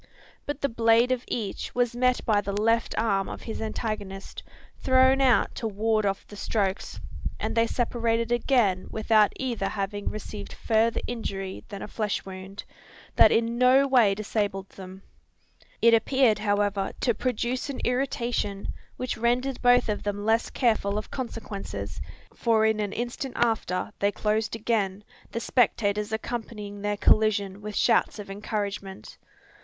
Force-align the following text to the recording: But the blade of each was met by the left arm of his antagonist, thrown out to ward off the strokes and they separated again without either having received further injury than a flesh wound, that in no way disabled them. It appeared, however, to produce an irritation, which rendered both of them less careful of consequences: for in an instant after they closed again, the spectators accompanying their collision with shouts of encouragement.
But 0.47 0.61
the 0.61 0.67
blade 0.67 1.11
of 1.11 1.23
each 1.27 1.75
was 1.75 1.95
met 1.95 2.25
by 2.25 2.41
the 2.41 2.59
left 2.59 2.97
arm 2.97 3.29
of 3.29 3.43
his 3.43 3.61
antagonist, 3.61 4.41
thrown 4.79 5.21
out 5.21 5.53
to 5.53 5.67
ward 5.67 6.07
off 6.07 6.25
the 6.25 6.35
strokes 6.35 6.99
and 7.39 7.53
they 7.53 7.67
separated 7.67 8.31
again 8.31 8.87
without 8.89 9.31
either 9.35 9.69
having 9.69 10.09
received 10.09 10.53
further 10.53 11.01
injury 11.05 11.63
than 11.69 11.83
a 11.83 11.87
flesh 11.87 12.25
wound, 12.25 12.63
that 13.15 13.31
in 13.31 13.59
no 13.59 13.87
way 13.87 14.15
disabled 14.15 14.69
them. 14.69 15.03
It 15.83 15.93
appeared, 15.93 16.39
however, 16.39 16.93
to 17.01 17.13
produce 17.13 17.69
an 17.69 17.79
irritation, 17.85 18.69
which 18.97 19.17
rendered 19.17 19.61
both 19.61 19.87
of 19.87 20.01
them 20.01 20.25
less 20.25 20.49
careful 20.49 20.97
of 20.97 21.11
consequences: 21.11 22.01
for 22.33 22.65
in 22.65 22.79
an 22.79 22.91
instant 22.93 23.35
after 23.37 23.91
they 23.99 24.11
closed 24.11 24.55
again, 24.55 25.03
the 25.31 25.39
spectators 25.39 26.11
accompanying 26.11 26.81
their 26.81 26.97
collision 26.97 27.61
with 27.61 27.75
shouts 27.75 28.17
of 28.17 28.31
encouragement. 28.31 29.19